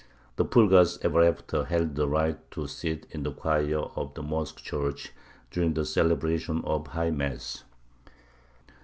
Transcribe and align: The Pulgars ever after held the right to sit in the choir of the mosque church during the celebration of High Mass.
The 0.37 0.45
Pulgars 0.45 0.97
ever 1.03 1.21
after 1.21 1.65
held 1.65 1.93
the 1.93 2.07
right 2.07 2.35
to 2.53 2.65
sit 2.65 3.05
in 3.11 3.21
the 3.21 3.31
choir 3.31 3.81
of 3.81 4.15
the 4.15 4.23
mosque 4.23 4.57
church 4.63 5.11
during 5.51 5.75
the 5.75 5.85
celebration 5.85 6.63
of 6.65 6.87
High 6.87 7.11
Mass. 7.11 7.63